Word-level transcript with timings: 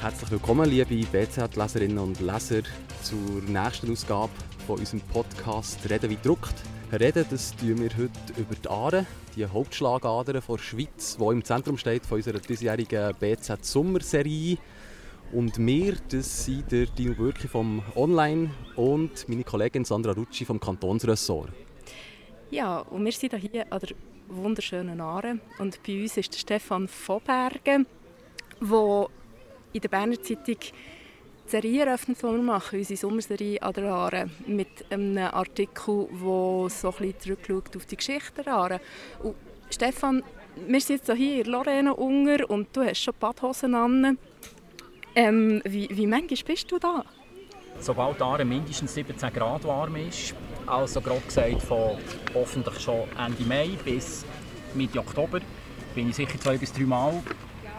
Herzlich 0.00 0.30
willkommen, 0.30 0.70
liebe 0.70 1.04
BZ-Leserinnen 1.12 1.98
und 1.98 2.20
Leser, 2.20 2.62
zur 3.02 3.42
nächsten 3.46 3.92
Ausgabe 3.92 4.32
von 4.66 4.78
unserem 4.78 5.02
Podcast 5.02 5.78
«Reden 5.90 6.08
wie 6.08 6.16
druckt». 6.16 6.54
Reden, 6.90 7.26
das 7.28 7.54
tun 7.54 7.82
wir 7.82 7.90
heute 7.90 8.40
über 8.40 8.54
die 8.54 8.66
Aare, 8.66 9.04
die 9.36 9.44
Hauptschlagader 9.44 10.32
der 10.32 10.58
Schweiz, 10.58 11.18
die 11.18 11.24
im 11.24 11.44
Zentrum 11.44 11.76
steht 11.76 12.06
von 12.06 12.16
unserer 12.16 12.38
diesjährigen 12.38 13.14
BZ-Sommerserie. 13.20 14.56
Und 15.32 15.58
wir, 15.58 15.96
das 16.08 16.46
sind 16.46 16.72
der 16.72 16.86
Dino 16.86 17.12
Bürki 17.12 17.46
vom 17.46 17.82
Online 17.94 18.52
und 18.76 19.28
meine 19.28 19.44
Kollegin 19.44 19.84
Sandra 19.84 20.12
Rucci 20.12 20.46
vom 20.46 20.58
Kantonsressort. 20.58 21.52
Ja, 22.50 22.78
und 22.78 23.04
wir 23.04 23.12
sind 23.12 23.34
hier 23.34 23.70
an 23.70 23.80
der 23.80 23.90
wunderschönen 24.28 24.98
Aare 25.02 25.40
und 25.58 25.82
bei 25.82 26.00
uns 26.00 26.16
ist 26.16 26.32
der 26.32 26.38
Stefan 26.38 26.88
Vobergen, 26.88 27.84
der 28.62 29.06
in 29.72 29.80
der 29.80 29.88
Berner 29.88 30.20
Zeitung 30.20 30.56
die 30.60 31.50
Serie 31.50 31.84
eröffnet, 31.84 32.18
die 32.18 32.22
wir 32.22 32.32
machen, 32.32 32.78
unsere 32.78 32.96
Sommerserie 32.96 33.60
an 33.60 33.72
der 33.72 33.92
Aare, 33.92 34.30
mit 34.46 34.68
einem 34.90 35.18
Artikel, 35.18 36.08
der 36.10 36.68
so 36.70 36.94
ein 36.98 37.14
zurückschaut 37.18 37.76
auf 37.76 37.86
die 37.86 37.96
Geschichte 37.96 38.42
der 38.44 38.54
Aare. 38.54 38.80
Und 39.22 39.34
Stefan, 39.68 40.22
wir 40.66 40.80
sind 40.80 41.06
jetzt 41.06 41.16
hier 41.16 41.44
in 41.44 41.50
Lorena 41.50 41.92
Unger 41.92 42.48
und 42.48 42.68
du 42.72 42.82
hast 42.82 43.02
schon 43.02 43.14
Badhosen 43.18 43.74
an. 43.74 44.18
Ähm, 45.14 45.60
wie, 45.64 45.88
wie 45.90 46.06
manchmal 46.06 46.38
bist 46.46 46.70
du 46.70 46.78
da? 46.78 47.04
Sobald 47.80 48.18
die 48.18 48.22
Aare 48.22 48.44
mindestens 48.44 48.94
17 48.94 49.32
Grad 49.32 49.64
warm 49.64 49.96
ist, 49.96 50.34
also 50.66 51.00
grob 51.00 51.26
gesagt 51.26 51.62
von 51.62 51.96
hoffentlich 52.34 52.78
schon 52.78 53.04
Ende 53.18 53.44
Mai 53.44 53.70
bis 53.84 54.24
Mitte 54.74 55.00
Oktober, 55.00 55.40
bin 55.94 56.10
ich 56.10 56.16
sicher 56.16 56.38
zwei 56.38 56.56
bis 56.58 56.72
drei 56.72 56.84
Mal 56.84 57.22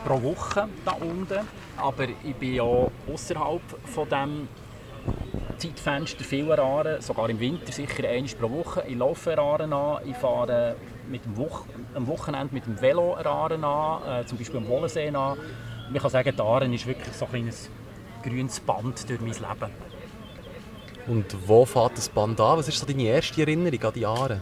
pro 0.04 0.22
Woche 0.22 0.68
da 0.86 0.92
unten. 0.92 1.48
Aber 1.78 2.04
ich 2.24 2.36
bin 2.36 2.56
ja 2.56 2.64
außerhalb 2.64 3.62
von 3.86 4.10
dem 4.10 4.48
Zeitfenster 5.58 6.24
vieler 6.24 6.60
Aare, 6.60 7.02
sogar 7.02 7.30
im 7.30 7.40
Winter 7.40 7.72
sicher 7.72 8.08
einmal 8.08 8.32
pro 8.40 8.50
Woche. 8.50 8.84
Ich 8.88 8.98
laufe 8.98 9.38
Aaren 9.38 9.74
an, 9.74 10.02
ich 10.06 10.16
fahre 10.16 10.76
mit 11.10 11.26
dem 11.26 11.38
Wo 11.38 11.50
am 11.94 12.08
Wochenende 12.08 12.54
mit 12.54 12.66
dem 12.66 12.80
Velo 12.82 13.16
Aaren 13.16 13.64
an, 13.64 14.22
äh, 14.22 14.26
zum 14.26 14.38
Beispiel 14.38 14.58
am 14.58 14.68
Wollensee 14.68 15.10
an. 15.10 15.38
Ich 15.94 16.02
kann 16.02 16.12
sagen, 16.12 16.34
die 16.36 16.42
Aaren 16.42 16.74
ist 16.74 16.88
wirklich 16.88 17.16
so 17.16 17.26
ein 17.26 17.32
kleines 17.32 17.70
grünes 18.24 18.60
Band 18.60 19.10
durch 19.10 19.20
mein 19.20 19.34
Leben. 19.34 19.72
Und 21.08 21.36
wo 21.48 21.66
fährt 21.66 21.98
das 21.98 22.10
Band 22.10 22.40
an? 22.40 22.58
Was 22.58 22.68
ist 22.68 22.78
so 22.80 22.86
deine 22.86 23.04
erste 23.04 23.42
Erinnerung 23.42 23.84
an 23.84 23.94
die 23.94 24.06
Aare? 24.06 24.42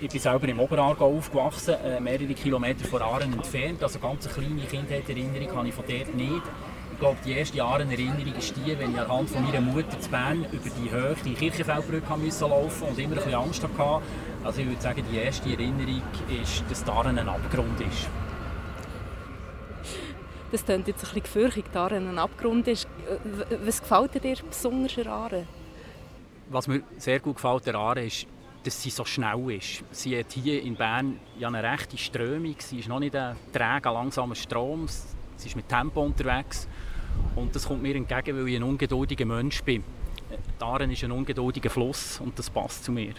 Ich 0.00 0.08
bin 0.08 0.20
selber 0.20 0.46
im 0.46 0.60
Oberaargau 0.60 1.16
aufgewachsen, 1.16 1.74
äh, 1.84 1.98
mehrere 1.98 2.32
Kilometer 2.32 2.84
von 2.84 3.02
Aaren 3.02 3.32
entfernt. 3.32 3.82
Also 3.82 3.98
ganz 3.98 4.26
eine 4.26 4.34
kleine 4.34 4.62
Kindheitserinnerung 4.62 5.56
habe 5.56 5.68
ich 5.68 5.74
von 5.74 5.84
dort 5.88 6.14
nicht. 6.14 6.42
Ich 6.92 7.00
glaube, 7.00 7.16
die 7.24 7.32
erste 7.32 7.60
Aaren-Erinnerung 7.64 8.32
ist 8.38 8.54
die, 8.56 8.78
wenn 8.78 8.92
ich 8.92 9.00
anhand 9.00 9.28
von 9.28 9.44
meiner 9.44 9.60
Mutter 9.60 9.98
zu 9.98 10.08
Bern 10.08 10.46
über 10.52 10.70
die 10.70 10.90
Höhe, 10.90 11.16
die 11.24 11.34
Kirchenfeldbrücke 11.34 12.16
musste 12.16 12.44
laufen 12.46 12.88
und 12.88 12.98
immer 12.98 13.08
ein 13.08 13.14
bisschen 13.16 13.34
Angst 13.34 13.62
hatte. 13.64 14.04
Also 14.44 14.60
ich 14.60 14.68
würde 14.68 14.80
sagen, 14.80 15.02
die 15.10 15.18
erste 15.18 15.50
Erinnerung 15.50 16.02
ist, 16.42 16.62
dass 16.70 16.84
die 16.84 16.90
Aaren 16.92 17.18
ein 17.18 17.28
Abgrund 17.28 17.80
ist. 17.80 18.08
Das 20.52 20.64
klingt 20.64 20.86
jetzt 20.86 20.98
ein 20.98 21.08
bisschen 21.08 21.22
gefürchtet, 21.24 21.64
dass 21.72 21.82
Aaren 21.82 22.08
ein 22.08 22.18
Abgrund 22.20 22.68
ist. 22.68 22.86
Was 23.64 23.80
gefällt 23.80 24.14
dir 24.14 24.36
besonders 24.48 24.96
an 24.96 25.08
Aaren? 25.08 25.48
Was 26.50 26.68
mir 26.68 26.82
sehr 26.98 27.18
gut 27.18 27.34
gefällt 27.34 27.68
an 27.68 27.74
Aaren 27.74 28.06
ist, 28.06 28.28
dass 28.68 28.82
sie 28.82 28.90
so 28.90 29.02
schnell 29.06 29.50
ist. 29.50 29.82
Sie 29.92 30.18
hat 30.18 30.30
hier 30.30 30.62
in 30.62 30.76
Bern 30.76 31.18
ja 31.38 31.48
eine 31.48 31.62
rechte 31.62 31.96
Strömung. 31.96 32.54
Sie 32.58 32.80
ist 32.80 32.88
noch 32.88 33.00
nicht 33.00 33.16
ein 33.16 33.34
träger, 33.50 33.94
langsamer 33.94 34.34
Strom. 34.34 34.86
Sie 35.36 35.48
ist 35.48 35.56
mit 35.56 35.66
Tempo 35.70 36.02
unterwegs. 36.02 36.68
Und 37.34 37.56
das 37.56 37.66
kommt 37.66 37.80
mir 37.80 37.96
entgegen, 37.96 38.36
weil 38.36 38.46
ich 38.46 38.56
ein 38.56 38.62
ungeduldiger 38.62 39.24
Mensch 39.24 39.62
bin. 39.62 39.82
Die 40.60 40.62
Aaren 40.62 40.90
ist 40.90 41.02
ein 41.02 41.12
ungeduldiger 41.12 41.70
Fluss 41.70 42.20
und 42.20 42.38
das 42.38 42.50
passt 42.50 42.84
zu 42.84 42.92
mir. 42.92 43.14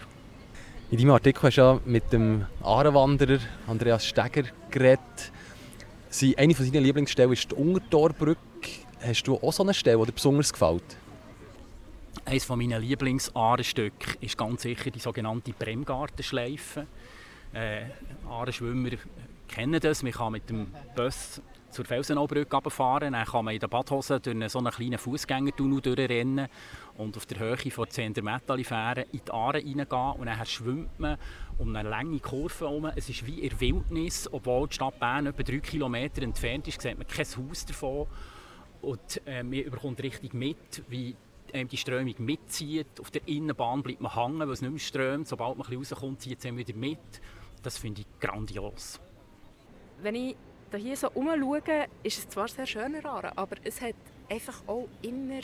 In 0.92 0.98
deinem 0.98 1.10
Artikel 1.10 1.42
hast 1.42 1.56
du 1.56 1.62
ja 1.62 1.80
mit 1.84 2.12
dem 2.12 2.46
Aarenwanderer 2.62 3.40
Andreas 3.66 4.06
Steger 4.06 4.44
geredet. 4.70 5.32
Eine 6.36 6.54
von 6.54 6.64
seinen 6.64 6.84
Lieblingsstellen 6.84 7.32
ist 7.32 7.50
die 7.50 7.56
Untertorbrücke. 7.56 8.38
Hast 9.04 9.24
du 9.24 9.34
auch 9.34 9.52
so 9.52 9.64
eine 9.64 9.74
Stelle, 9.74 9.98
die 9.98 10.06
dir 10.06 10.12
besonders 10.12 10.52
gefällt? 10.52 10.84
Eines 12.24 12.48
meiner 12.48 12.78
Lieblingsahrenstücke 12.78 14.18
ist 14.20 14.36
ganz 14.36 14.62
sicher 14.62 14.90
die 14.90 14.98
sogenannte 14.98 15.52
Bremgartenschleife. 15.52 16.86
Äh, 17.52 17.86
Ahrenschwimmer 18.28 18.90
kennen 19.48 19.80
das. 19.80 20.02
Man 20.02 20.12
kann 20.12 20.32
mit 20.32 20.48
dem 20.48 20.68
Bus 20.94 21.40
zur 21.70 21.84
Felsenaubrücke 21.84 22.54
runterfahren. 22.54 23.14
Dann 23.14 23.24
kann 23.24 23.44
man 23.44 23.54
in 23.54 23.60
der 23.60 23.68
Badhose 23.68 24.20
durch 24.20 24.48
so 24.50 24.58
einen 24.58 24.70
kleinen 24.70 24.98
Fußgängertunnel 24.98 25.80
durchrennen 25.80 26.48
und 26.96 27.16
auf 27.16 27.26
der 27.26 27.38
Höhe 27.38 27.70
von 27.70 27.88
10 27.88 28.14
Metalli 28.22 28.64
fähren 28.64 29.04
in 29.12 29.20
die 29.26 29.30
Aare 29.32 29.58
reingehen. 29.58 30.12
Und 30.18 30.26
dann 30.26 30.46
schwimmt 30.46 31.00
man 31.00 31.16
um 31.58 31.74
eine 31.74 31.88
lange 31.88 32.20
Kurve 32.20 32.66
herum. 32.66 32.84
Es 32.94 33.08
ist 33.08 33.26
wie 33.26 33.40
in 33.40 33.60
Wildnis, 33.60 34.28
obwohl 34.30 34.68
die 34.68 34.74
Stadt 34.74 34.98
Bern 35.00 35.26
etwa 35.26 35.42
drei 35.42 35.58
Kilometer 35.58 36.22
entfernt 36.22 36.68
ist, 36.68 36.80
sieht 36.80 36.98
man 36.98 37.06
kein 37.06 37.26
Haus 37.26 37.66
davon. 37.66 38.06
Und 38.82 39.20
äh, 39.26 39.42
man 39.42 39.64
bekommt 39.70 40.02
richtig 40.02 40.32
mit, 40.32 40.82
wie 40.88 41.14
die 41.52 41.76
Strömung 41.76 42.14
mitzieht. 42.18 43.00
Auf 43.00 43.10
der 43.10 43.26
Innenbahn 43.26 43.82
bleibt 43.82 44.00
man 44.00 44.14
hängen, 44.14 44.40
weil 44.40 44.50
es 44.50 44.62
nicht 44.62 44.70
mehr 44.70 44.80
strömt. 44.80 45.28
Sobald 45.28 45.58
man 45.58 45.66
rauskommt, 45.66 46.20
zieht 46.20 46.44
es 46.44 46.56
wieder 46.56 46.74
mit. 46.76 46.98
Das 47.62 47.78
finde 47.78 48.02
ich 48.02 48.06
grandios. 48.20 49.00
Wenn 50.02 50.14
ich 50.14 50.36
hier 50.76 50.96
so 50.96 51.10
umschaue, 51.10 51.86
ist 52.02 52.18
es 52.18 52.28
zwar 52.28 52.48
sehr 52.48 52.66
schön 52.66 53.04
Aare, 53.04 53.36
aber 53.36 53.56
es 53.64 53.80
hat 53.80 53.96
einfach 54.28 54.62
auch 54.66 54.88
immer 55.02 55.40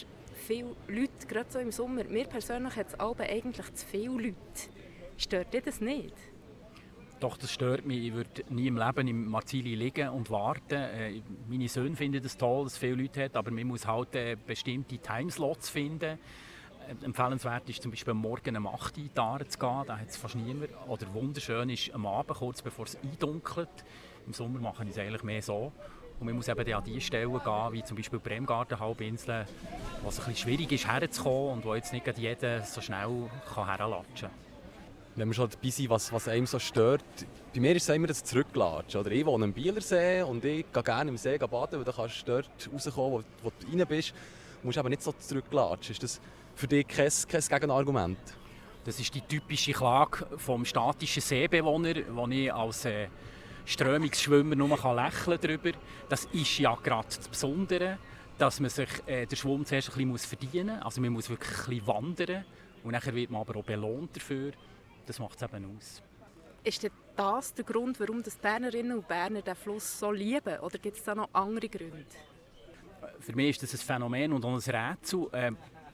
viele 0.47 0.77
Leute, 0.89 1.27
gerade 1.27 1.51
so 1.51 1.59
im 1.59 1.73
Sommer. 1.73 2.05
Mir 2.05 2.27
persönlich 2.27 2.77
hat 2.77 2.89
es 2.89 3.01
eigentlich 3.01 3.75
zu 3.75 3.87
viele 3.87 4.13
Leute. 4.13 4.37
Stört 5.17 5.53
dich 5.53 5.63
das 5.63 5.81
nicht? 5.81 6.15
Doch, 7.19 7.39
das 7.39 7.51
stört 7.51 7.87
mich. 7.87 8.09
Ich 8.09 8.15
würde 8.15 8.45
nie 8.51 8.67
im 8.67 8.77
Leben 8.77 9.09
im 9.09 9.31
Marzili 9.31 9.75
liegen 9.75 10.11
und 10.11 10.31
warten. 10.31 10.75
Äh, 10.75 11.23
meine 11.49 11.67
Söhne 11.67 11.97
finden 11.97 12.23
das 12.23 12.37
toll, 12.37 12.65
dass 12.65 12.75
es 12.75 12.79
viele 12.79 12.97
Leute 12.97 13.25
hat, 13.25 13.37
aber 13.37 13.51
man 13.51 13.67
muss 13.67 13.87
halt 13.87 14.15
äh, 14.15 14.37
bestimmte 14.47 14.99
Timeslots 14.99 15.71
finden. 15.71 16.19
Äh, 16.89 17.05
empfehlenswert 17.05 17.71
ist 17.71 17.81
zum 17.81 17.91
Beispiel 17.91 18.13
Morgen 18.13 18.55
um 18.59 18.67
8 18.67 18.99
Uhr 18.99 19.49
zu 19.49 19.59
gehen, 19.59 19.83
da 19.87 19.99
hat 19.99 20.09
es 20.09 20.17
fast 20.19 20.35
niemand. 20.35 20.69
Oder 20.89 21.13
wunderschön 21.15 21.71
ist 21.71 21.91
am 21.95 22.05
Abend, 22.05 22.37
kurz 22.37 22.61
bevor 22.61 22.85
es 22.85 22.99
eindunkelt. 23.03 23.71
Im 24.27 24.35
Sommer 24.35 24.59
mache 24.61 24.85
ich 24.85 24.91
es 24.91 24.99
eigentlich 24.99 25.23
mehr 25.23 25.41
so. 25.41 25.73
Und 26.21 26.27
man 26.27 26.35
muss 26.35 26.49
eben 26.49 26.73
an 26.75 26.85
die 26.85 27.01
Stellen 27.01 27.33
gehen, 27.33 27.73
wie 27.73 27.83
zum 27.83 27.97
Beispiel 27.97 28.19
Bremgarten, 28.19 28.79
Halbinsel, 28.79 29.47
wo 30.03 30.11
es 30.11 30.19
ein 30.19 30.27
bisschen 30.27 30.37
schwierig 30.37 30.71
ist 30.71 30.87
herzukommen 30.87 31.55
und 31.55 31.65
wo 31.65 31.75
jetzt 31.75 31.95
nicht 31.95 32.07
jeder 32.19 32.63
so 32.63 32.83
schnell 32.83 33.31
herlatschen 33.55 34.29
kann 34.29 34.46
wenn 35.17 35.29
wir 35.29 35.35
schon 35.35 35.49
dabei 35.49 35.71
sind, 35.71 35.89
was, 35.89 36.13
was 36.13 36.29
einem 36.29 36.47
so 36.47 36.59
stört. 36.59 37.03
Bei 37.55 37.61
mir 37.61 37.75
ist 37.75 37.89
es 37.89 37.95
immer 37.95 38.07
das 38.07 38.23
Zurücklatschen. 38.23 39.01
Oder 39.01 39.11
ich 39.13 39.25
wohne 39.25 39.45
am 39.45 39.53
Bielersee 39.53 40.23
und 40.23 40.45
ich 40.45 40.71
gehe 40.71 40.83
gerne 40.83 41.11
im 41.11 41.17
See 41.17 41.39
baden, 41.39 41.79
weil 41.79 41.85
dann 41.85 41.95
kannst 41.95 42.29
du 42.29 42.33
dort 42.33 42.71
rauskommen, 42.73 43.13
wo, 43.13 43.23
wo 43.43 43.51
du 43.59 43.67
rein 43.67 43.87
bist. 43.87 44.13
Du 44.61 44.67
musst 44.69 44.79
aber 44.79 44.91
nicht 44.91 45.03
so 45.03 45.13
zurücklatschen. 45.13 45.93
Ist 45.93 46.03
das 46.03 46.21
für 46.55 46.67
dich 46.67 46.87
kein, 46.87 47.11
kein 47.29 47.41
Gegenargument? 47.41 48.19
Das 48.85 49.01
ist 49.01 49.15
die 49.15 49.23
typische 49.23 49.73
Klage 49.73 50.27
vom 50.37 50.65
statischen 50.65 51.23
Seebewohner, 51.23 51.95
wo 52.11 52.27
ich 52.29 52.53
als 52.53 52.85
äh, 52.85 53.09
Strömungsschwimmer 53.65 54.55
nur 54.55 54.69
lächeln 54.69 55.39
darüber. 55.41 55.71
Das 56.11 56.27
ist 56.27 56.59
ja 56.59 56.77
gerade 56.83 57.09
das 57.09 57.27
Besondere, 57.27 57.99
dass 58.37 58.61
man 58.61 58.69
sich 58.69 58.89
äh, 59.07 59.25
den 59.25 59.37
Schwumm 59.37 59.65
zuerst 59.65 59.97
ein 59.97 60.13
bisschen 60.13 60.39
verdienen 60.39 60.77
muss. 60.77 60.85
Also 60.85 61.01
man 61.01 61.13
muss 61.13 61.31
wirklich 61.31 61.51
ein 61.51 61.71
bisschen 61.71 61.87
wandern 61.87 62.45
und 62.85 62.93
dann 62.93 63.15
wird 63.15 63.31
man 63.31 63.41
aber 63.41 63.59
auch 63.59 63.65
belohnt 63.65 64.15
dafür. 64.15 64.53
Das 65.07 65.19
macht 65.19 65.37
es 65.37 65.43
eben 65.43 65.77
aus. 65.77 66.03
Ist 66.65 66.91
das 67.17 67.55
der 67.55 67.65
Grund, 67.65 67.99
warum 68.01 68.23
die 68.23 68.31
Bernerinnen 68.43 68.99
und 68.99 69.07
Berner 69.07 69.41
den 69.41 69.55
Fluss 69.55 70.01
so 70.01 70.11
lieben? 70.11 70.59
Oder 70.59 70.79
gibt 70.79 70.97
es 70.97 71.05
da 71.05 71.15
noch 71.15 71.29
andere 71.33 71.69
Gründe? 71.69 72.05
Für 73.21 73.33
mich 73.35 73.51
ist 73.51 73.63
das 73.63 73.81
ein 73.81 73.87
Phänomen 73.87 74.33
und 74.33 74.45
auch 74.45 74.55
ein 74.55 74.75
Rätsel. 74.75 75.29
Äh, 75.33 75.53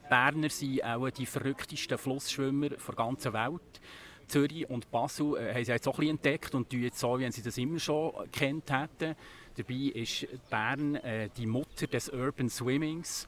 Berner 0.09 0.49
sind 0.49 0.83
auch 0.83 1.09
die 1.09 1.25
verrücktesten 1.25 1.97
Flussschwimmer 1.97 2.69
der 2.69 2.95
ganzen 2.95 3.33
Welt. 3.33 3.81
Zürich 4.27 4.69
und 4.69 4.89
Basel 4.89 5.37
äh, 5.37 5.53
haben 5.53 5.65
sie 5.65 5.71
jetzt 5.71 5.87
auch 5.87 5.99
ein 5.99 6.09
entdeckt 6.09 6.55
und 6.55 6.69
tun 6.69 6.81
jetzt 6.81 6.99
so, 6.99 7.19
wie 7.19 7.31
sie 7.31 7.43
das 7.43 7.57
immer 7.57 7.79
schon 7.79 8.11
kennt 8.31 8.71
hätten. 8.71 9.15
Dabei 9.55 9.91
ist 9.93 10.27
Bern 10.49 10.95
äh, 10.95 11.29
die 11.37 11.45
Mutter 11.45 11.87
des 11.87 12.09
Urban 12.09 12.49
Swimmings. 12.49 13.27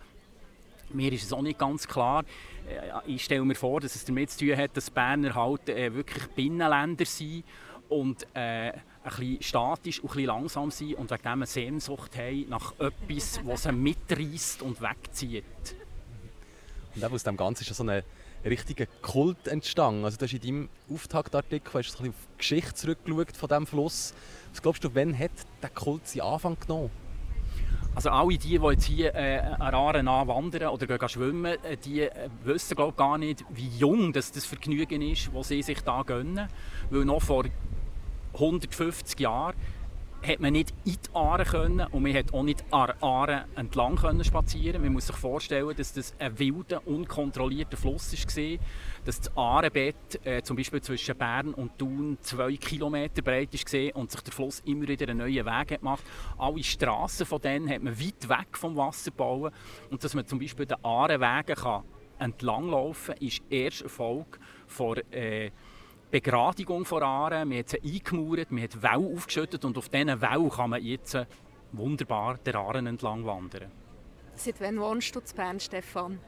Mir 0.94 1.12
ist 1.12 1.24
es 1.24 1.34
auch 1.34 1.42
nicht 1.42 1.60
ganz 1.60 1.88
klar. 1.88 2.24
Äh, 2.68 3.12
ich 3.12 3.24
stelle 3.24 3.44
mir 3.44 3.56
vor, 3.56 3.82
dass 3.82 3.96
es 3.96 4.06
damit 4.06 4.32
zu 4.32 4.46
tun 4.46 4.58
hat, 4.58 4.76
dass 4.76 4.90
Berner 4.90 5.34
halt 5.36 5.70
äh, 5.70 5.94
wirklich 5.94 6.28
Binnenländer 6.28 7.06
sind 7.06 7.44
und 7.90 8.26
äh, 8.34 8.72
ein 8.72 8.74
bisschen 9.04 9.42
statisch 9.42 10.00
und 10.00 10.16
ein 10.16 10.26
langsam 10.26 10.72
sind 10.72 10.96
und 10.96 11.12
wegen 11.12 11.22
dem 11.22 11.32
eine 11.32 11.46
Sehnsucht 11.46 12.18
haben 12.18 12.50
nach 12.50 12.74
etwas, 12.80 13.40
was 13.46 13.64
sie 13.64 13.72
mitreißt 13.72 14.62
und 14.62 14.82
wegzieht. 14.82 15.44
Und 16.96 17.04
aus 17.04 17.24
dem 17.24 17.38
Ganzen 17.38 17.64
ist 17.64 17.76
so 17.76 17.84
ein 17.84 18.04
richtiger 18.44 18.86
Kult 19.02 19.48
entstanden. 19.48 20.06
Also 20.06 20.18
du 20.18 20.26
hast 20.26 20.34
in 20.34 20.42
deinem 20.42 20.70
Auftaktartikel 20.90 21.74
hast 21.74 22.00
du 22.00 22.04
ein 22.04 22.10
auf 22.10 22.16
die 22.34 22.38
Geschichte 22.38 22.74
zurückgeschaut 22.74 23.36
von 23.36 23.50
diesem 23.50 23.68
Fluss. 23.68 24.14
Was 24.52 24.62
glaubst 24.62 24.84
du, 24.84 24.94
wann 24.94 25.18
hat 25.18 25.32
der 25.62 25.70
Kult 25.70 26.08
seinen 26.08 26.22
Anfang 26.22 26.58
genommen? 26.60 26.92
Also 27.96 28.10
alle 28.10 28.38
die, 28.38 28.60
die 28.60 28.68
jetzt 28.68 28.84
hier 28.84 29.16
äh, 29.16 29.40
an 29.40 29.74
Aare 29.74 30.06
wandern 30.06 30.68
oder 30.68 30.86
gehen 30.86 31.10
schwimmen, 31.10 31.46
äh, 31.64 31.78
die 31.78 32.02
äh, 32.02 32.30
wissen 32.44 32.76
glaub, 32.76 32.98
gar 32.98 33.18
nicht, 33.18 33.46
wie 33.52 33.70
jung 33.78 34.12
das, 34.12 34.34
das 34.34 34.46
Vergnügen 34.46 35.02
ist, 35.02 35.30
das 35.34 35.48
sie 35.48 35.62
sich 35.62 35.80
da 35.82 36.04
gönnen. 36.04 36.50
Weil 36.90 37.06
noch 37.06 37.22
vor 37.22 37.46
150 38.34 39.18
Jahren 39.22 39.56
hat 40.26 40.40
man 40.40 40.54
nicht 40.54 40.74
in 40.86 40.94
die 40.94 41.16
Aare 41.16 41.46
können 41.46 41.86
und 41.92 42.04
man 42.04 42.14
hat 42.14 42.34
auch 42.34 42.44
nicht 42.44 42.64
an 42.72 42.92
Aare 43.02 43.46
entlang 43.56 43.96
können 43.96 44.24
spazieren. 44.24 44.82
Man 44.82 44.94
muss 44.94 45.08
sich 45.08 45.16
vorstellen, 45.16 45.76
dass 45.76 45.94
das 45.94 46.16
ein 46.20 46.38
wilder, 46.40 46.86
unkontrollierter 46.88 47.78
Fluss 47.78 48.14
war, 48.14 48.58
dass 49.06 49.22
das 49.22 49.38
Aarebett 49.38 50.26
äh, 50.26 50.42
zum 50.42 50.58
Beispiel 50.58 50.82
zwischen 50.82 51.18
Bern 51.18 51.54
und 51.54 51.78
Thun 51.78 52.18
zwei 52.22 52.56
Kilometer 52.56 53.22
breit 53.22 53.54
war 53.54 53.96
und 53.96 54.12
sich 54.12 54.22
der 54.22 54.34
Fluss 54.34 54.62
immer 54.66 54.88
wieder 54.88 55.08
einen 55.08 55.20
neuen 55.20 55.46
Weg 55.46 55.80
gemacht 55.80 56.04
Alle 56.38 56.64
Strassen 56.64 57.26
von 57.26 57.42
denen 57.42 57.70
hat 57.70 57.84
man 57.84 58.00
weit 58.00 58.30
weg 58.30 58.58
vom 58.58 58.76
Wasser 58.76 59.12
gebaut 59.12 59.54
und 59.90 60.04
dass 60.04 60.14
man 60.14 60.26
zum 60.26 60.40
Beispiel 60.40 60.66
den 60.66 60.84
Aarewegen 60.84 61.56
kann 61.56 61.84
entlanglaufen 62.18 63.16
kann, 63.16 63.28
ist 63.28 63.42
erst 63.50 63.82
Erfolg 63.82 64.40
von 64.68 64.98
äh, 65.12 65.52
Begradigung 66.16 66.86
von 66.86 67.04
Aare. 67.04 67.44
Man 67.44 67.58
hat 67.58 67.72
sie 67.72 67.82
eingemauert, 67.84 68.50
man 68.50 68.64
hat 68.64 68.82
Wellen 68.82 69.18
aufgeschüttet 69.18 69.66
und 69.66 69.78
auf 69.78 69.90
diesen 69.90 70.22
Wellen 70.22 70.50
kann 70.50 70.70
man 70.70 70.82
jetzt 70.82 71.18
wunderbar 71.74 72.38
der 72.38 72.56
Aare 72.56 72.78
entlang 72.78 73.26
wandern. 73.26 73.70
Seit 74.36 74.62
wann 74.62 74.80
wohnst 74.80 75.14
du 75.14 75.20
in 75.20 75.36
Bern, 75.36 75.60
Stefan? 75.60 76.20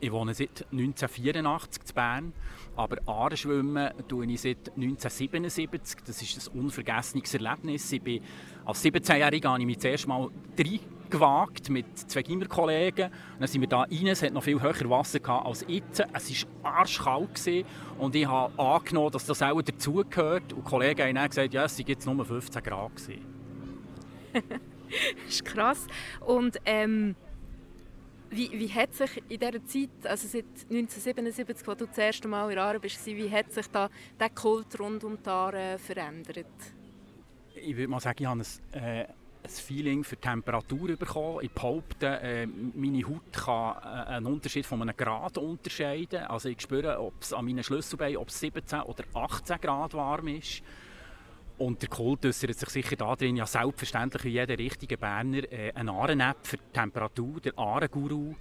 Ich 0.00 0.10
wohne 0.10 0.32
seit 0.32 0.64
1984 0.72 1.82
in 1.86 1.94
Bern, 1.94 2.32
aber 2.76 2.96
Aare 3.04 3.36
schwimmen 3.36 3.90
tue 4.08 4.24
ich 4.24 4.40
seit 4.40 4.70
1977. 4.74 6.00
Das 6.06 6.22
ist 6.22 6.48
ein 6.54 6.58
unvergessenes 6.58 7.34
Erlebnis. 7.34 7.92
Ich 7.92 8.00
bin 8.00 8.22
als 8.64 8.82
17-Jähriger 8.82 9.50
habe 9.50 9.60
ich 9.60 9.66
mich 9.66 9.80
zuerst 9.80 10.08
mal 10.08 10.30
drei 10.56 10.80
gewagt 11.10 11.70
mit 11.70 11.98
zwei 11.98 12.22
Gimmerkollegen. 12.22 13.10
Dann 13.38 13.48
sind 13.48 13.60
wir 13.60 13.68
da 13.68 13.80
rein, 13.82 14.06
es 14.06 14.22
hat 14.22 14.32
noch 14.32 14.42
viel 14.42 14.60
höher 14.60 14.90
Wasser 14.90 15.20
als 15.28 15.64
jetzt. 15.68 16.04
Es 16.12 16.46
war 16.62 16.74
arschkalt 16.74 17.64
und 17.98 18.14
ich 18.14 18.26
habe 18.26 18.58
angenommen, 18.58 19.10
dass 19.10 19.26
das 19.26 19.42
auch 19.42 19.60
dazugehört. 19.62 20.52
Und 20.52 20.64
die 20.64 20.70
Kollegen 20.70 21.02
haben 21.02 21.14
dann 21.14 21.28
gesagt, 21.28 21.54
ja, 21.54 21.64
es 21.64 21.78
waren 21.78 21.86
jetzt 21.86 22.06
nur 22.06 22.24
15 22.24 22.62
Grad. 22.62 22.92
das 24.32 24.42
ist 25.28 25.44
krass. 25.44 25.86
Und 26.20 26.58
ähm, 26.64 27.14
wie, 28.30 28.50
wie 28.52 28.68
hat 28.68 28.94
sich 28.94 29.22
in 29.28 29.38
dieser 29.38 29.64
Zeit, 29.64 29.90
also 30.04 30.26
seit 30.28 30.44
1977, 30.70 31.68
als 31.68 31.78
du 31.78 31.86
das 31.86 31.98
erste 31.98 32.28
Mal 32.28 32.50
in 32.50 32.58
Aare 32.58 32.82
warst, 32.82 33.06
wie 33.06 33.30
hat 33.30 33.52
sich 33.52 33.66
da 33.68 33.88
der 34.18 34.30
Kult 34.30 34.78
rund 34.78 35.04
um 35.04 35.16
die 35.22 35.28
Aare 35.28 35.78
verändert? 35.78 36.46
Ich 37.54 37.76
würde 37.76 37.88
mal 37.88 38.00
sagen, 38.00 38.18
ich 38.20 38.26
habe 38.26 38.40
ein, 38.40 38.82
äh, 38.82 39.06
ein 39.46 39.50
Feeling 39.50 40.04
für 40.04 40.16
die 40.16 40.22
Temperatur 40.22 40.96
bekommen. 40.96 41.38
Ich 41.42 41.50
behaupte, 41.50 42.06
äh, 42.20 42.46
meine 42.46 43.02
Haut 43.06 43.32
kann 43.32 43.76
äh, 43.82 44.14
einen 44.14 44.26
Unterschied 44.26 44.66
von 44.66 44.82
einem 44.82 44.96
Grad 44.96 45.38
unterscheiden. 45.38 46.24
Also 46.24 46.48
ich 46.48 46.60
spüre, 46.60 47.00
ob 47.00 47.14
es 47.20 47.32
an 47.32 47.44
meinen 47.44 47.62
Schlüsselbeinen 47.62 48.16
ob 48.16 48.28
es 48.28 48.40
17 48.40 48.80
oder 48.80 49.04
18 49.14 49.60
Grad 49.60 49.94
warm 49.94 50.28
ist. 50.28 50.62
Und 51.58 51.80
der 51.80 51.88
Kult 51.88 52.26
äußert 52.26 52.58
sich 52.58 52.68
sicher 52.68 52.96
darin, 52.96 53.36
ja 53.36 53.46
selbstverständlich 53.46 54.24
wie 54.24 54.30
jeder 54.30 54.58
richtige 54.58 54.98
Berner, 54.98 55.50
äh, 55.50 55.72
eine 55.74 55.92
Ahren-App 55.92 56.38
für 56.42 56.58
die 56.58 56.72
Temperatur, 56.72 57.40
der 57.40 57.58
Ahren-Guru, 57.58 58.34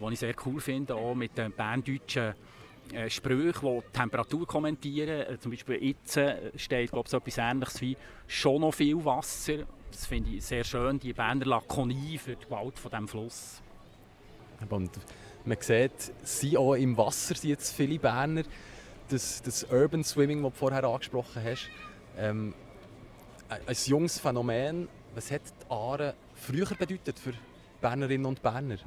den 0.00 0.12
ich 0.12 0.18
sehr 0.18 0.34
cool 0.44 0.60
finde, 0.60 0.94
auch 0.94 1.14
mit 1.14 1.38
den 1.38 1.52
berndeutschen 1.52 2.34
äh, 2.92 3.08
Sprüchen, 3.08 3.76
die 3.76 3.80
die 3.86 3.98
Temperatur 3.98 4.46
kommentieren. 4.46 5.32
Äh, 5.32 5.38
zum 5.38 5.52
Beispiel 5.52 5.76
jetzt 5.76 6.18
steht 6.56 6.90
glaube 6.90 7.06
ich, 7.06 7.10
so 7.10 7.16
etwas 7.18 7.38
Ähnliches 7.38 7.80
wie 7.80 7.96
«schon 8.26 8.60
noch 8.60 8.74
viel 8.74 9.02
Wasser». 9.04 9.64
Das 9.90 10.06
finde 10.06 10.30
ich 10.30 10.44
sehr 10.44 10.64
schön, 10.64 10.98
die 10.98 11.12
Berner 11.12 11.46
Lakonie 11.46 12.18
für 12.18 12.36
die 12.36 12.44
Gewalt 12.44 12.78
von 12.78 12.90
diesem 12.90 13.08
Fluss. 13.08 13.62
Und 14.68 14.90
man 15.44 15.58
sieht, 15.60 16.12
sie 16.22 16.56
auch 16.56 16.74
im 16.74 16.96
Wasser 16.96 17.34
sind 17.34 17.50
jetzt 17.50 17.74
viele 17.74 17.98
Berner. 17.98 18.42
Das, 19.08 19.42
das 19.42 19.64
Urban 19.64 20.04
Swimming, 20.04 20.42
das 20.42 20.52
du 20.52 20.58
vorher 20.58 20.84
angesprochen 20.84 21.42
hast, 21.42 21.68
ähm, 22.16 22.54
ein 23.48 23.76
junges 23.86 24.18
Phänomen. 24.20 24.88
Was 25.14 25.30
hat 25.30 25.42
die 25.44 25.70
Aare 25.70 26.14
früher 26.34 26.66
bedeutet 26.66 27.18
für 27.18 27.32
Bernerinnen 27.80 28.26
und 28.26 28.42
Berner? 28.42 28.78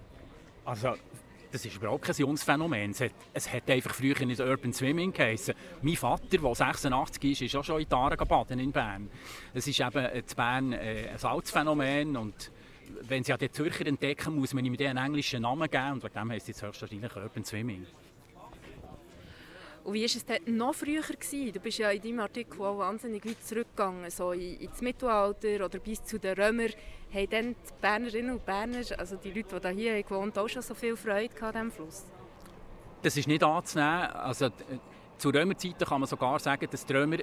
Also, 0.64 0.96
das 1.54 1.64
ist 1.66 1.76
überhaupt 1.76 2.04
kein 2.04 2.16
junges. 2.16 2.48
Es 2.48 3.02
hat, 3.02 3.12
es 3.32 3.54
hat 3.54 3.70
einfach 3.70 3.94
früher 3.94 4.26
nicht 4.26 4.42
Urban 4.42 4.74
Swimming 4.74 5.14
geheißen. 5.14 5.54
Mein 5.84 5.96
Vater, 5.96 6.26
der 6.40 6.56
86 6.56 7.32
ist, 7.32 7.42
ist 7.44 7.56
auch 7.56 7.64
schon 7.64 7.80
in 7.80 7.88
die 7.88 7.94
Aare 7.94 8.18
baden 8.18 8.60
in 8.60 8.72
Bern. 8.72 9.08
Es 9.54 9.68
ist 9.68 9.80
eben 9.80 10.04
in 10.04 10.24
Bern 10.36 10.74
äh, 10.74 11.10
ein 11.10 11.24
altes 11.24 11.52
Phänomen 11.52 12.18
und 12.18 12.52
wenn 13.04 13.24
sie 13.24 13.38
den 13.38 13.54
Zürcher 13.54 13.86
entdecken, 13.86 14.36
muss 14.36 14.54
man 14.56 14.66
ihm 14.66 14.76
einen 14.80 14.98
englischen 14.98 15.44
Namen 15.44 15.70
geben 15.70 15.92
und 15.94 16.04
wegen 16.04 16.14
dem 16.14 16.32
heisst 16.32 16.50
es 16.50 16.62
höchstwahrscheinlich 16.62 17.16
Urban 17.16 17.46
Swimming. 17.46 17.86
Und 19.84 19.94
wie 19.94 20.02
war 20.02 20.06
es 20.06 20.26
denn 20.26 20.58
noch 20.58 20.74
früher? 20.74 21.02
Gewesen? 21.02 21.52
Du 21.52 21.60
bist 21.60 21.78
ja 21.78 21.92
in 21.92 22.02
deinem 22.02 22.22
Artikel 22.22 22.62
auch 22.62 22.78
wahnsinnig 22.78 23.26
weit 23.26 23.44
zurückgegangen, 23.44 24.10
so 24.10 24.32
ins 24.32 24.82
Mittelalter 24.82 25.66
oder 25.66 25.80
bis 25.80 26.04
zu 26.04 26.20
den 26.20 26.36
Römern. 26.36 26.70
Haben 27.14 27.30
dann 27.30 27.50
die 27.50 27.74
Bernerinnen 27.82 28.32
und 28.32 28.46
Berner, 28.46 28.82
also 28.98 29.18
die 29.18 29.32
Leute, 29.32 29.60
die 29.60 29.82
hier 29.82 30.02
gewohnt 30.02 30.38
haben, 30.38 30.46
auch 30.46 30.50
schon 30.50 30.62
so 30.62 30.74
viel 30.74 30.96
Freude 30.96 31.34
an 31.42 31.52
diesem 31.52 31.72
Fluss? 31.72 32.06
Das 33.02 33.18
ist 33.18 33.28
nicht 33.28 33.44
anzunehmen. 33.44 34.08
Also, 34.12 34.50
zu 35.18 35.30
Römerzeiten 35.30 35.86
kann 35.86 36.00
man 36.00 36.08
sogar 36.08 36.40
sagen, 36.40 36.68
dass 36.72 36.86
die 36.86 36.94
Römer 36.94 37.18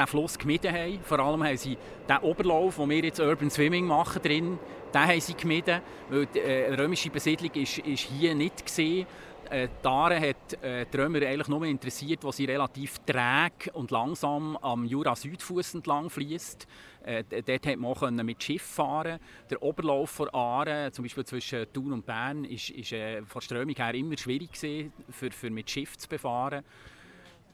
den 0.00 0.06
Fluss 0.06 0.38
gemieden 0.38 0.72
haben. 0.72 1.00
Vor 1.02 1.18
allem 1.18 1.44
haben 1.44 1.56
sie 1.56 1.76
den 2.08 2.18
Oberlauf, 2.18 2.78
wo 2.78 2.88
wir 2.88 3.04
jetzt 3.04 3.20
Urban 3.20 3.50
Swimming 3.50 3.86
machen 3.86 4.22
drin, 4.22 4.58
den 4.92 5.00
haben 5.00 5.20
sie 5.20 5.34
gemieden, 5.34 5.82
weil 6.08 6.26
die 6.26 6.40
äh, 6.40 6.74
römische 6.74 7.10
Besiedlung 7.10 7.52
ist, 7.52 7.78
ist 7.78 8.00
hier 8.00 8.34
nicht 8.34 8.64
gesehen. 8.64 9.06
Äh, 9.50 9.68
die 9.82 9.88
Aare 9.88 10.20
hat 10.20 10.62
äh, 10.62 10.86
die 10.86 10.96
Römer 10.96 11.22
eigentlich 11.22 11.48
nur 11.48 11.64
interessiert, 11.64 12.22
wo 12.22 12.30
sie 12.30 12.44
relativ 12.44 13.00
träge 13.00 13.72
und 13.72 13.90
langsam 13.90 14.56
am 14.58 14.84
Jura-Südfuss 14.84 15.74
entlang 15.74 16.08
fließt. 16.08 16.68
Äh, 17.02 17.24
dort 17.24 17.62
konnte 17.62 17.76
man 17.76 17.90
auch 17.90 18.10
mit 18.24 18.42
Schiff 18.42 18.62
fahren. 18.62 19.18
Der 19.50 19.60
Oberlauf 19.60 20.10
von 20.10 20.28
Aare, 20.32 20.92
zum 20.92 21.04
Beispiel 21.04 21.24
zwischen 21.24 21.72
Thun 21.72 21.92
und 21.94 22.06
Bern, 22.06 22.44
ist, 22.44 22.70
ist 22.70 22.92
äh, 22.92 23.22
von 23.22 23.42
Strömung 23.42 23.74
her 23.74 23.92
immer 23.92 24.16
schwierig 24.16 24.56
für, 24.56 25.32
für 25.32 25.50
mit 25.50 25.68
Schiff 25.68 25.98
zu 25.98 26.08
befahren. 26.08 26.64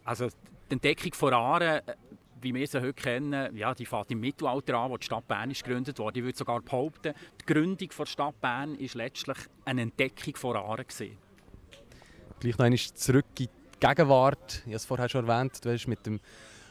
Also 0.04 0.28
die 0.28 0.72
Entdeckung 0.74 1.14
von 1.14 1.32
Aare, 1.32 1.82
äh, 1.86 1.94
wie 2.42 2.52
wir 2.52 2.66
sie 2.66 2.78
heute 2.78 2.92
kennen, 2.92 3.56
ja, 3.56 3.74
die 3.74 3.86
fängt 3.86 4.10
im 4.10 4.20
Mittelalter 4.20 4.76
an, 4.76 4.90
wo 4.90 4.98
die 4.98 5.06
Stadt 5.06 5.26
Bern 5.26 5.50
ist 5.50 5.64
gegründet 5.64 5.98
wurde. 5.98 6.18
Ich 6.18 6.26
würde 6.26 6.36
sogar 6.36 6.60
behaupten, 6.60 7.14
die 7.40 7.46
Gründung 7.46 7.88
der 7.98 8.06
Stadt 8.06 8.38
Bern 8.42 8.78
war 8.78 8.88
letztlich 8.92 9.38
eine 9.64 9.80
Entdeckung 9.80 10.36
von 10.36 10.56
Aare. 10.56 10.84
Gewesen. 10.84 11.25
Gleich 12.38 12.58
noch 12.58 12.66
einmal 12.66 12.78
zurück 12.78 13.24
in 13.38 13.46
die 13.46 13.86
Gegenwart. 13.86 14.56
Ich 14.58 14.64
habe 14.64 14.76
es 14.76 14.84
vorher 14.84 15.08
schon 15.08 15.26
erwähnt, 15.26 15.64
du 15.64 15.72
hast 15.72 15.86
mit 15.86 16.04
dem 16.04 16.20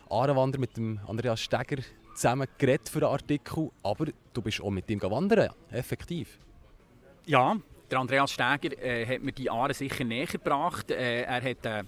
Ahrenwanderer, 0.09 0.59
mit 0.59 0.77
dem 0.77 0.99
Andreas 1.07 1.41
Steger 1.41 1.81
zusammen 2.13 2.47
geredet 2.59 2.87
für 2.87 2.99
den 2.99 3.09
Artikel, 3.09 3.71
aber 3.81 4.05
du 4.33 4.41
bist 4.43 4.61
auch 4.61 4.69
mit 4.69 4.89
ihm 4.91 5.01
wandern, 5.01 5.49
effektiv. 5.71 6.37
Ja, 7.25 7.57
der 7.89 7.99
Andreas 7.99 8.31
Steger 8.31 8.77
äh, 8.79 9.07
hat 9.07 9.23
mir 9.23 9.31
die 9.31 9.49
Aare 9.49 9.73
sicher 9.73 10.03
näher 10.03 10.27
gebracht. 10.27 10.91
Äh, 10.91 11.23
er 11.23 11.41
hat 11.41 11.65
eine 11.65 11.87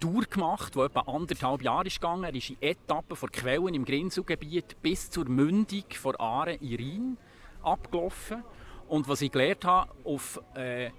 Tour 0.00 0.22
gemacht, 0.22 0.74
die 0.74 0.80
etwa 0.80 1.00
anderthalb 1.00 1.62
Jahre 1.62 1.86
ist 1.86 2.00
gegangen. 2.00 2.24
Er 2.24 2.34
ist 2.34 2.48
in 2.48 2.56
Etappen 2.62 3.16
von 3.16 3.30
Quellen 3.30 3.74
im 3.74 3.84
Grinselgebiet 3.84 4.80
bis 4.80 5.10
zur 5.10 5.28
Mündung 5.28 5.84
von 5.90 6.16
Aare 6.16 6.54
in 6.54 6.76
Rhein 6.76 7.18
abgelaufen. 7.62 8.42
Und 8.88 9.08
was 9.08 9.20
ich 9.20 9.30
gelernt 9.30 9.64
habe, 9.66 9.90
auf 10.04 10.40
äh, 10.54 10.90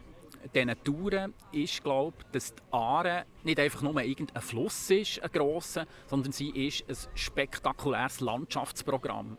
diesen 0.53 0.83
Touren 0.83 1.33
ist, 1.51 1.83
glaube 1.83 2.17
dass 2.31 2.53
die 2.53 2.61
Aare 2.71 3.25
nicht 3.43 3.59
einfach 3.59 3.81
nur 3.81 4.01
irgendein 4.01 4.41
Fluss 4.41 4.89
ist, 4.89 5.21
ein 5.21 5.31
grosser, 5.31 5.85
sondern 6.07 6.31
sie 6.31 6.49
ist 6.49 6.87
ein 6.89 6.95
spektakuläres 7.15 8.19
Landschaftsprogramm. 8.19 9.37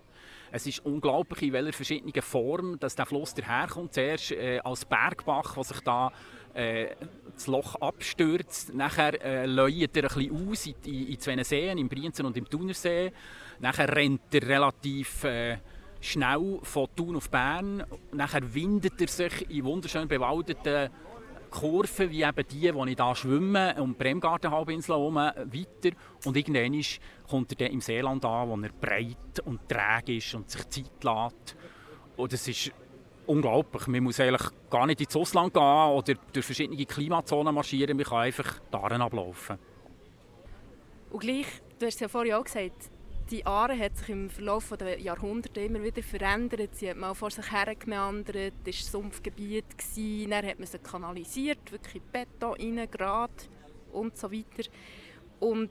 Es 0.53 0.67
ist 0.67 0.85
unglaublich, 0.85 1.43
in 1.43 1.53
welcher 1.53 1.73
verschiedenen 1.73 2.23
Form 2.23 2.79
dass 2.79 2.95
der 2.95 3.07
Fluss 3.07 3.35
daherkommt. 3.35 3.95
Zuerst 3.95 4.33
äh, 4.33 4.61
als 4.61 4.85
Bergbach, 4.85 5.55
der 5.55 5.65
sich 5.65 5.81
da 5.81 6.13
äh, 6.55 6.95
das 7.35 7.47
Loch 7.47 7.75
abstürzt. 7.77 8.73
Nachher 8.75 9.23
äh, 9.23 9.47
läutet 9.47 9.97
er 9.97 10.05
ein 10.05 10.31
bisschen 10.31 10.51
aus 10.51 10.67
in, 10.67 10.75
in, 10.85 11.09
in 11.09 11.21
zwei 11.21 11.43
Seen, 11.43 11.79
im 11.79 11.89
Brienzer 11.89 12.25
und 12.25 12.37
im 12.37 12.49
Thunersee. 12.49 13.13
Nachher 13.61 13.95
rennt 13.95 14.35
er 14.35 14.43
relativ... 14.43 15.25
Äh, 15.25 15.59
schnell 16.07 16.59
von 16.63 16.89
Thun 16.97 17.17
auf 17.17 17.31
Bern. 17.31 17.85
Nachher 18.13 18.55
windet 18.55 19.01
er 19.01 19.09
sich 19.09 19.51
in 19.51 19.65
wunderschön 19.65 20.09
bewaldeten 20.09 20.91
Kurven, 21.51 22.11
wie 22.11 22.23
eben 22.23 22.49
die, 22.49 22.61
die 22.61 22.69
ich 22.69 22.97
hier 22.97 23.15
schwimme, 23.15 23.75
um 23.81 23.93
die 23.93 23.99
Bremgartenhalbinsel 23.99 24.95
herum 24.95 25.15
weiter. 25.15 25.97
Und 26.25 26.37
irgendwann 26.37 26.83
kommt 27.29 27.53
er 27.53 27.57
dann 27.57 27.73
im 27.73 27.81
Seeland 27.81 28.25
an, 28.25 28.49
wo 28.49 28.57
er 28.63 28.73
breit 28.73 29.41
und 29.45 29.69
träge 29.69 30.17
ist 30.17 30.35
und 30.35 30.51
sich 30.51 30.69
Zeit 30.69 31.05
lässt. 31.05 31.57
Und 32.17 32.33
das 32.33 32.49
ist 32.49 32.73
unglaublich. 33.27 33.87
Man 33.87 34.05
muss 34.05 34.21
eigentlich 34.21 34.51
gar 34.71 34.87
nicht 34.87 35.01
ins 35.01 35.17
Ausland 35.17 35.55
gehen 35.55 35.63
oder 35.63 36.15
durch 36.33 36.45
verschiedene 36.47 36.85
Klimazonen 36.85 37.55
marschieren. 37.55 37.97
Man 37.97 38.07
kann 38.07 38.19
einfach 38.19 38.61
daran 38.71 39.03
ablaufen. 39.03 39.59
Und 41.11 41.21
gleich, 41.21 41.47
du 41.79 41.87
hast 41.87 41.95
es 41.95 42.01
ja 42.01 42.09
vorhin 42.09 42.35
auch 42.35 42.45
gesagt, 42.45 42.91
die 43.31 43.45
Aare 43.45 43.79
hat 43.79 43.97
sich 43.97 44.09
im 44.11 44.31
Verlauf 44.31 44.73
der 44.79 45.01
Jahrhunderte 45.01 45.61
immer 45.61 45.83
wieder 45.83 46.03
verändert. 46.03 46.75
Sie 46.75 46.89
hat 46.89 46.97
mal 46.97 47.15
vor 47.15 47.31
sich 47.31 47.51
her 47.51 47.75
gemeandert, 47.75 48.55
es 48.65 48.93
war 48.95 49.03
Sumpfgebiet, 49.03 49.65
dann 50.31 50.47
hat 50.47 50.59
man 50.59 50.67
sie 50.67 50.79
kanalisiert, 50.79 51.73
wirklich 51.73 52.03
Beton 52.03 52.55
rein, 52.55 52.89
Grat 52.91 53.49
und 53.93 54.17
so 54.17 54.31
weiter. 54.31 54.69
Und 55.41 55.71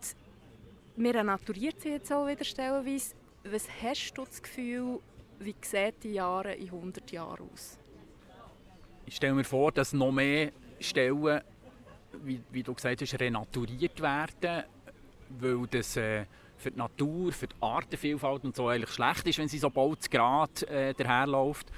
wir 0.97 1.15
renaturiert 1.15 1.79
sie 1.81 1.89
jetzt 1.89 2.11
auch 2.11 2.27
wieder 2.27 2.43
stellenweise. 2.43 3.15
Was 3.43 3.67
hast 3.81 4.13
du 4.13 4.25
das 4.25 4.41
Gefühl, 4.41 4.99
wie 5.39 5.55
sehen 5.61 5.93
die 6.01 6.13
Jahre 6.13 6.53
in 6.53 6.65
100 6.65 7.11
Jahren 7.11 7.49
aus? 7.53 7.77
Ich 9.05 9.15
stelle 9.15 9.33
mir 9.33 9.43
vor, 9.43 9.71
dass 9.71 9.93
noch 9.93 10.11
mehr 10.11 10.51
Stellen, 10.79 11.41
wie, 12.23 12.41
wie 12.51 12.63
du 12.63 12.73
gesagt 12.73 13.01
hast, 13.01 13.19
renaturiert 13.19 14.01
werden, 14.01 14.63
weil 15.29 15.65
das 15.69 15.97
äh, 15.97 16.25
für 16.57 16.71
die 16.71 16.77
Natur, 16.77 17.31
für 17.31 17.47
die 17.47 17.55
Artenvielfalt 17.61 18.43
und 18.43 18.55
so 18.55 18.67
eigentlich 18.67 18.91
schlecht 18.91 19.27
ist, 19.27 19.39
wenn 19.39 19.47
sie 19.47 19.59
so 19.59 19.69
bald 19.69 20.09
Grad 20.09 20.63
äh, 20.63 20.93
daherläuft. 20.93 21.71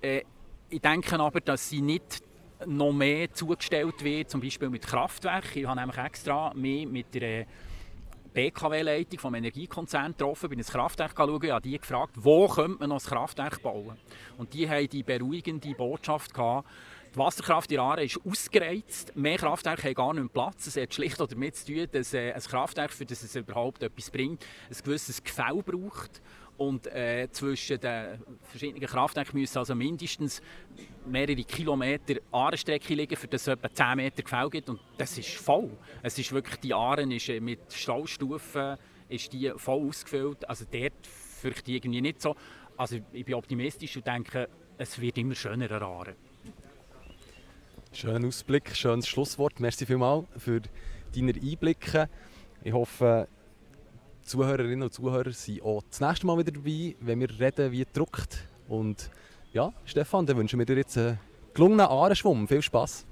Äh, 0.00 0.22
ich 0.68 0.80
denke 0.80 1.18
aber, 1.18 1.40
dass 1.40 1.68
sie 1.68 1.80
nicht 1.80 2.22
noch 2.66 2.92
mehr 2.92 3.32
zugestellt 3.32 4.04
wird, 4.04 4.30
zum 4.30 4.40
Beispiel 4.40 4.68
mit 4.68 4.86
Kraftwerken. 4.86 5.62
Ich 5.62 5.66
habe 5.66 5.80
nämlich 5.80 5.98
extra 5.98 6.52
mich 6.54 6.86
mit 6.86 7.14
der 7.14 7.46
BKW-Leitung 8.32 9.18
vom 9.18 9.34
Energiekonzern 9.34 10.12
getroffen, 10.12 10.50
bin 10.50 10.58
ins 10.58 10.70
Kraftwerk 10.70 11.14
schauen, 11.16 11.42
ich 11.42 11.50
habe 11.50 11.62
die 11.62 11.78
gefragt, 11.78 12.12
wo 12.14 12.46
könnte 12.46 12.78
man 12.78 12.90
noch 12.90 13.04
ein 13.04 13.08
Kraftwerk 13.08 13.60
bauen. 13.62 13.98
Und 14.38 14.54
die 14.54 14.68
haben 14.68 14.88
die 14.88 15.02
beruhigende 15.02 15.74
Botschaft 15.74 16.32
gehabt, 16.32 16.68
die 17.12 17.18
Wasserkraft 17.18 17.72
in 17.72 17.80
Aare 17.80 18.04
ist 18.04 18.20
ausgereizt. 18.24 19.16
Mehr 19.16 19.36
Kraftwerke 19.36 19.88
haben 19.88 19.94
gar 19.94 20.14
nicht 20.14 20.22
mehr 20.22 20.32
Platz. 20.32 20.66
Es 20.66 20.76
hat 20.76 20.94
schlicht 20.94 21.18
damit 21.18 21.56
zu 21.56 21.66
tun, 21.66 21.86
dass 21.90 22.14
äh, 22.14 22.32
ein 22.32 22.40
Kraftwerk, 22.40 22.92
für 22.92 23.04
das 23.04 23.22
es 23.22 23.34
überhaupt 23.34 23.82
etwas 23.82 24.10
bringt, 24.10 24.44
ein 24.68 24.76
gewisses 24.84 25.22
Gefäll 25.22 25.62
braucht. 25.64 26.22
Und 26.56 26.86
äh, 26.88 27.26
zwischen 27.32 27.80
den 27.80 28.22
verschiedenen 28.42 28.86
Kraftwerken 28.86 29.40
müssen 29.40 29.58
also 29.58 29.74
mindestens 29.74 30.42
mehrere 31.06 31.42
Kilometer 31.42 32.16
Aarenstrecke 32.30 32.94
liegen, 32.94 33.16
für 33.16 33.28
das 33.28 33.42
es 33.42 33.48
etwa 33.48 33.72
10 33.72 33.96
Meter 33.96 34.22
Gefäll 34.22 34.50
gibt. 34.50 34.68
Und 34.68 34.78
das 34.98 35.16
ist 35.16 35.30
voll. 35.30 35.70
Es 36.02 36.18
ist 36.18 36.30
wirklich, 36.32 36.56
die 36.60 36.74
Aaren 36.74 37.10
ist 37.10 37.28
äh, 37.28 37.40
mit 37.40 37.72
Staustufen 37.72 38.76
ist 39.08 39.32
die 39.32 39.52
voll 39.56 39.88
ausgefüllt. 39.88 40.48
Also 40.48 40.64
dort 40.70 41.06
fürchte 41.06 41.72
ich 41.72 41.78
irgendwie 41.78 42.00
nicht 42.00 42.20
so. 42.20 42.36
Also 42.76 42.98
ich 43.12 43.24
bin 43.24 43.34
optimistisch 43.34 43.96
und 43.96 44.06
denke, 44.06 44.48
es 44.78 45.00
wird 45.00 45.18
immer 45.18 45.34
schöner 45.34 45.82
Aaren. 45.82 46.29
Schöner 47.92 48.28
Ausblick, 48.28 48.76
schönes 48.76 49.08
Schlusswort. 49.08 49.58
Merci 49.58 49.84
vielmals 49.84 50.24
für 50.36 50.60
deine 51.12 51.32
Einblicke. 51.34 52.08
Ich 52.62 52.72
hoffe, 52.72 53.26
Zuhörerinnen 54.22 54.84
und 54.84 54.94
Zuhörer 54.94 55.32
sind 55.32 55.60
auch 55.62 55.82
das 55.90 56.00
nächste 56.00 56.24
Mal 56.24 56.38
wieder 56.38 56.52
dabei, 56.52 56.94
wenn 57.00 57.18
wir 57.18 57.28
reden 57.40 57.72
wie 57.72 57.84
gedruckt. 57.84 58.46
Und 58.68 59.10
ja, 59.52 59.72
Stefan, 59.84 60.24
dann 60.24 60.36
wünschen 60.36 60.60
wir 60.60 60.66
dir 60.66 60.76
jetzt 60.76 60.96
einen 60.96 61.18
gelungenen 61.52 61.86
Ahrenschwumm. 61.86 62.46
Viel 62.46 62.62
Spaß! 62.62 63.06